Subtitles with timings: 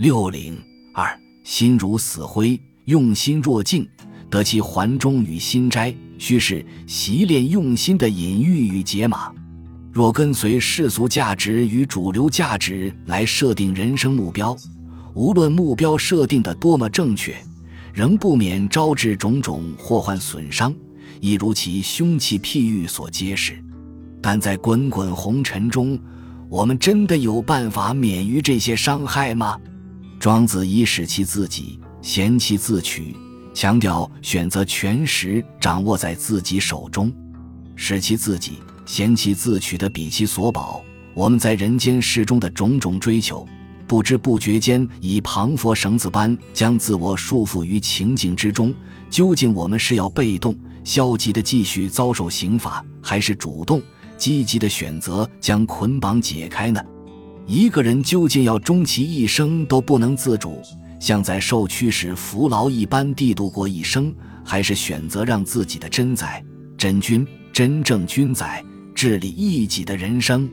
[0.00, 0.58] 六零
[0.94, 1.14] 二，
[1.44, 3.86] 心如死灰，用心若镜，
[4.30, 5.94] 得其环中与心斋。
[6.16, 9.30] 须是习练用心的隐喻与解码。
[9.92, 14.56] 若跟随世俗价值与主流价值来设定人生目标，
[15.12, 17.36] 无论目标设定的多么正确，
[17.92, 20.74] 仍不免招致种种祸患损伤，
[21.20, 23.62] 一如其凶器譬喻所揭示。
[24.22, 25.98] 但在滚滚红尘中，
[26.48, 29.60] 我们真的有办法免于这些伤害吗？
[30.20, 33.16] 庄子以使其自己，贤其自取，
[33.54, 37.10] 强调选择权实掌握在自己手中，
[37.74, 38.58] 使其自己。
[38.84, 40.82] 嫌弃自取的比其所保，
[41.14, 43.48] 我们在人间世中的种种追求，
[43.86, 48.74] 不知不觉间以庞佛绳子般将自我束缚于情境之中。
[49.08, 53.80] 究竟我们是要被动、消极的继续遭受刑罚，还是主动、
[54.18, 56.82] 积极的选择将捆绑解开呢？
[57.50, 60.62] 一个人究竟要终其一生都不能自主，
[61.00, 66.40] 像在受驱使服劳一般地度过一生，还是选择让自己的真宰、
[66.78, 68.64] 真君、真正君宰？
[68.94, 70.48] 治理一己的人生，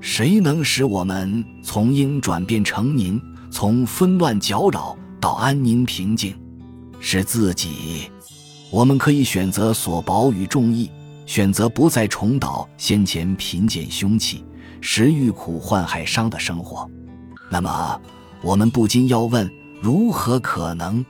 [0.00, 6.36] 谁能使我们从应转变成宁，从纷乱搅扰到安宁平静？
[7.00, 8.12] 是自己。
[8.70, 10.88] 我们可以选择所保与众义，
[11.26, 14.44] 选择不再重蹈先前贫贱凶器、
[14.80, 16.88] 食欲苦患害伤的生活。
[17.50, 18.00] 那么，
[18.42, 21.04] 我们不禁要问：如何可能？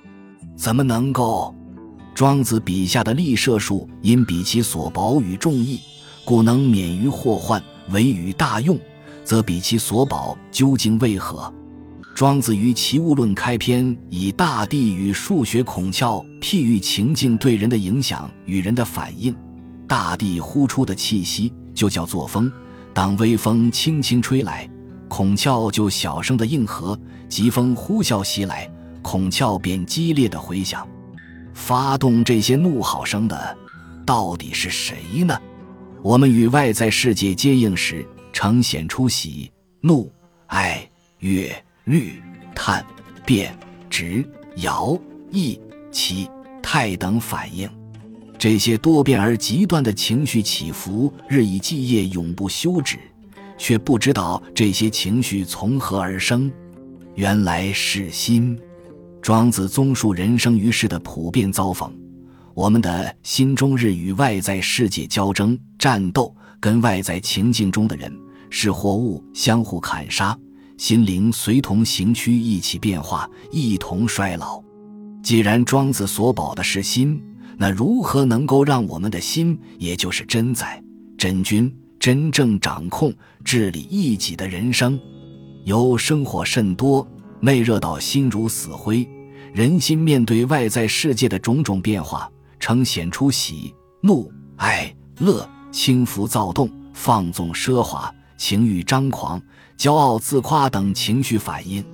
[0.56, 1.54] 怎么能够？
[2.14, 5.80] 庄子笔下的立射术，因比其所保与众义。
[6.24, 8.78] 故能免于祸患，为与大用，
[9.24, 11.52] 则比其所保究竟为何？
[12.14, 19.34] 庄子于《齐物论》开篇，以大地与数学孔窍譬喻情境对人的影响与人的反应。
[19.86, 22.52] 大地呼出的气息就叫做风，
[22.98, 24.68] 当微风轻轻吹来，
[25.06, 28.68] 孔窍就小声的应和；疾风呼啸袭来，
[29.02, 30.84] 孔窍便激烈的回响。
[31.54, 33.56] 发动这些怒号声的，
[34.04, 35.40] 到底是谁呢？
[36.02, 39.48] 我们与外在世界接应时，呈显出喜、
[39.80, 40.10] 怒、
[40.48, 40.84] 哀、
[41.20, 42.20] 乐、虑、
[42.52, 42.84] 叹、
[43.24, 43.56] 变、
[43.88, 44.98] 直、摇、
[45.30, 45.56] 逸、
[45.92, 46.28] 期、
[46.60, 47.70] 泰等反应。
[48.38, 52.96] 这些多变而极端的情绪起伏，日以继夜，永不休止，
[53.58, 56.50] 却不知道这些情绪从何而生。
[57.16, 58.56] 原来是心。
[59.20, 61.92] 庄子综述人生于世的普遍遭逢。
[62.54, 68.16] 我们的心中日与外在世界交争、战斗，跟外在情境中的人、
[68.50, 70.38] 是或物相互砍杀，
[70.76, 74.62] 心灵随同行躯一起变化，一同衰老。
[75.22, 77.20] 既然庄子所保的是心，
[77.60, 80.80] 那如何能够让我们的心，也就是真宰、
[81.18, 83.12] 真君，真正掌控、
[83.44, 84.98] 治理一己的人生？
[85.64, 87.06] 由生活甚多，
[87.40, 89.06] 内热到心如死灰，
[89.52, 92.30] 人心面对外在世界的种种变化。
[92.60, 99.40] 呈显出喜、怒、哀、乐、轻浮、躁动、放纵、奢华、情欲张狂、
[99.76, 101.84] 骄傲自夸等情绪反应，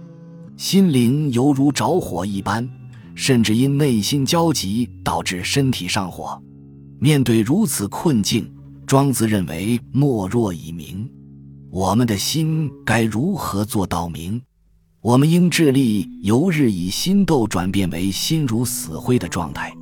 [0.56, 2.66] 心灵犹如着火一般，
[3.14, 6.40] 甚至因内心焦急导致身体上火。
[6.98, 8.50] 面对如此困境，
[8.86, 11.10] 庄子认为莫若以明。
[11.70, 14.40] 我们的心该如何做到明？
[15.00, 19.72] 我们应致力由日以心斗转变为心如死灰的状态。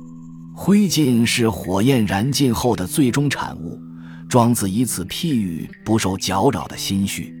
[0.55, 3.79] 灰烬是火焰燃尽后的最终产物，
[4.27, 7.33] 庄子以此譬喻不受搅扰的心绪。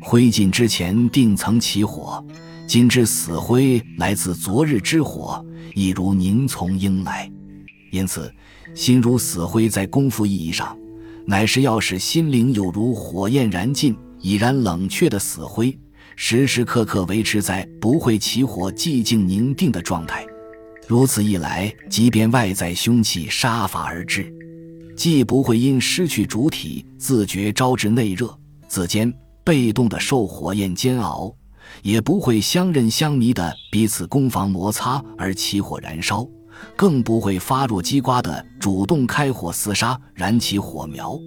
[0.00, 2.24] 灰烬之前定曾起火，
[2.70, 5.44] 今之死灰来自昨日之火，
[5.74, 7.28] 亦如凝从应来。
[7.90, 8.32] 因此，
[8.76, 10.78] 心如死灰，在功夫意义上，
[11.26, 15.76] 乃是要使心灵有如火焰燃尽、已然冷却的死灰，
[16.14, 20.24] 时时刻刻维持在不会起火、寂静宁定的状态。
[20.86, 24.32] 如此一来，即便外在凶器杀伐而至，
[24.96, 28.32] 既不会因失去主体自觉招致内热，
[28.68, 31.34] 自间被动的受火焰煎熬，
[31.82, 36.26] 也不会相认相迷的彼此攻防摩擦而起火燃烧，
[36.76, 41.18] 更不会发若鸡瓜的主动开火厮杀，燃起火苗，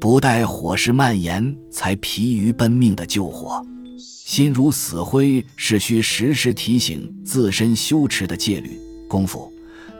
[0.00, 3.64] 不待火势蔓延才疲于奔命的救火，
[3.98, 8.78] 心如死灰，是需时时提醒自身羞耻的戒律。
[9.08, 9.50] 功夫，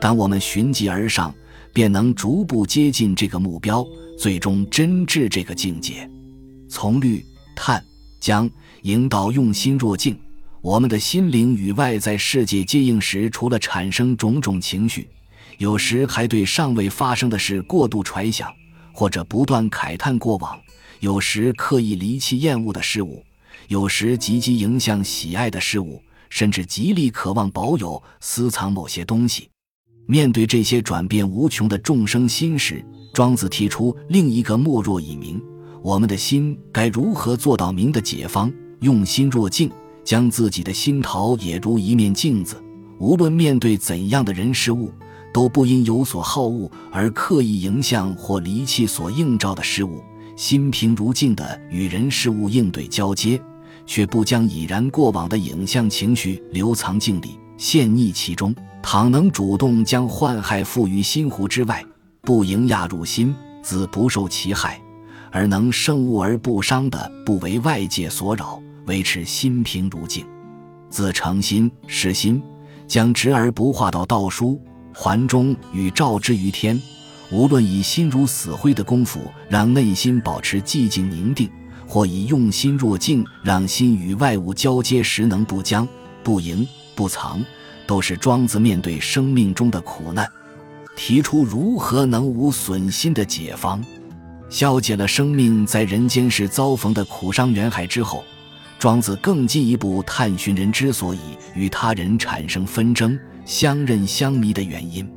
[0.00, 1.34] 当我们循迹而上，
[1.72, 3.84] 便能逐步接近这个目标，
[4.18, 6.08] 最终真至这个境界。
[6.68, 7.24] 从虑、
[7.56, 7.82] 叹、
[8.20, 8.48] 将
[8.82, 10.18] 引导用心若镜，
[10.60, 15.08] 我们的心灵与外在世界接应时，除了产生种种情绪，
[15.58, 18.52] 有时还对尚未发生的事过度揣想，
[18.92, 20.58] 或者不断慨叹过往；
[21.00, 23.24] 有时刻意离弃厌恶的事物，
[23.68, 26.02] 有时积极迎向喜爱的事物。
[26.30, 29.48] 甚至极力渴望保有、私藏某些东西。
[30.06, 32.84] 面对这些转变无穷的众生心时，
[33.14, 35.40] 庄子提出另一个莫若以明：
[35.82, 38.52] 我们的心该如何做到明的解放？
[38.80, 39.70] 用心若镜，
[40.04, 42.62] 将自己的心陶也如一面镜子。
[42.98, 44.92] 无论面对怎样的人事物，
[45.32, 50.00] 都不因有所好恶而刻意迎向或离弃所映照的事物，
[50.36, 53.40] 心平如镜的与人事物应对交接，
[53.86, 58.54] 却不将已然过往的影像情绪留藏镜里，陷溺其中。
[58.82, 61.84] 倘能主动将患害付于心湖之外，
[62.22, 64.80] 不迎压入心，自不受其害，
[65.30, 70.26] 而能胜物而不伤的，不为外界所扰，维持心平如镜，
[70.90, 72.42] 自诚心实心，
[72.86, 74.60] 将直而不化到道书。
[74.94, 76.80] 环中与照之于天，
[77.30, 81.48] 无论以心如死灰的功夫让内心保持寂静宁定，
[81.86, 85.86] 或以用心若镜让心与外物交接时能不僵、
[86.24, 86.66] 不迎、
[86.96, 87.40] 不藏，
[87.86, 90.28] 都是庄子面对生命中的苦难，
[90.96, 93.80] 提出如何能无损心的解方，
[94.50, 98.24] 消解了生命在人间时遭逢的苦伤缘海之后，
[98.78, 101.20] 庄子更进一步探寻人之所以
[101.54, 103.18] 与他人产生纷争。
[103.44, 105.10] 相认相迷的原因，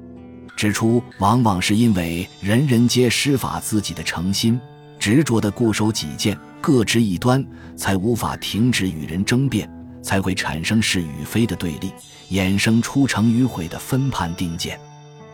[0.55, 4.57] 指出往往是因为人人皆施法自己的诚心，
[4.97, 7.45] 执着的固守己见，各执一端，
[7.75, 9.69] 才无法停止与人争辩，
[10.01, 11.91] 才会产生是与非的对立，
[12.29, 14.79] 衍生出成与毁的分判定见。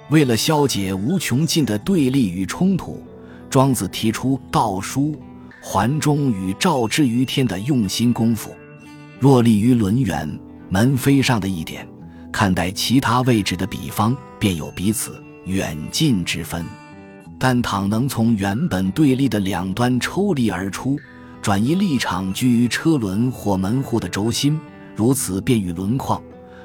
[0.10, 3.00] 为了消解无穷尽的对立与冲突，
[3.50, 5.16] 庄子提出道书
[5.62, 8.54] 环中与照之于天的用心功夫，
[9.20, 10.28] 若立于轮圆
[10.70, 11.88] 门扉上的一点。
[12.32, 16.64] 看待其他位置的比方，便有彼此远近之分。
[17.40, 20.98] 但倘能从原本对立的两端抽离而出，
[21.42, 24.60] 转移立场，居于车轮或门户的轴心，
[24.96, 26.22] 如此便与轮框、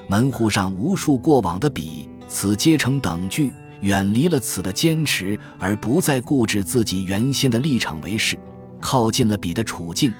[0.08, 3.50] 门户上无数过往的笔，此皆成等距，
[3.82, 8.36] 远离了此的坚持，而不再固执自己原先的立场为是，
[8.80, 10.12] 靠近了彼的处境，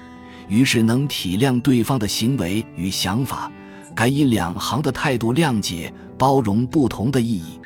[0.47, 3.51] 于是能体谅对方的行为与想法。
[3.95, 7.59] 敢以两行的态度谅解、包容不同的意义。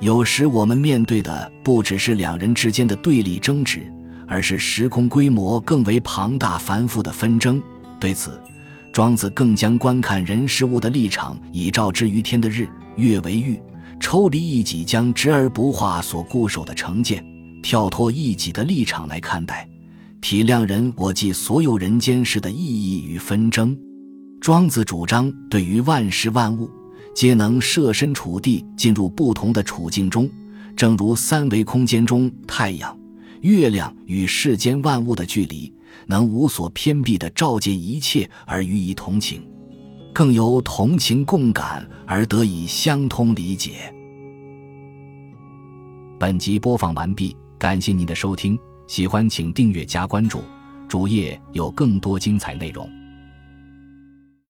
[0.00, 3.80] 有时我们面对的不只是两人之间的对立争执，
[4.26, 7.62] 而是时空规模更为庞大繁复的纷争。
[7.98, 8.38] 对此，
[8.92, 13.58] 庄子更将观看人事物的立场以照之于天的日月为喻，
[14.02, 17.24] 抽离一己将直而不化所固守的成见，
[17.62, 19.66] 跳脱一己的立场来看待，
[20.20, 23.78] 体谅人我即所有人间事的意义与纷争。
[24.40, 26.68] 庄子主张，对于万事万物，
[27.14, 30.28] 皆能设身处地进入不同的处境中，
[30.76, 32.94] 正如三维空间中太阳、
[33.42, 35.72] 月亮与世间万物的距离，
[36.06, 39.42] 能无所偏避地照见一切而予以同情，
[40.14, 43.92] 更由同情共感而得以相通理解。
[46.18, 50.42] 本集播放完毕，感谢您的收听，喜欢请订阅加关注，
[50.86, 52.88] 主页有更多精彩内容。